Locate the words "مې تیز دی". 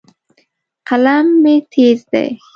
1.43-2.27